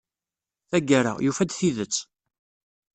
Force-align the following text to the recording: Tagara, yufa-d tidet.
Tagara, 0.69 1.13
yufa-d 1.23 1.51
tidet. 1.51 1.95